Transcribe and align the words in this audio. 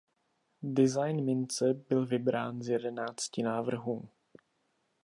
Design 0.73 1.23
mince 1.25 1.73
byl 1.73 2.05
vybrán 2.05 2.61
z 2.61 2.69
jedenácti 2.69 3.43
návrhů. 3.43 4.09